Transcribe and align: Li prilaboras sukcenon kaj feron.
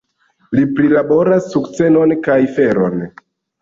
Li 0.59 0.63
prilaboras 0.79 1.51
sukcenon 1.53 2.19
kaj 2.29 2.43
feron. 2.59 3.03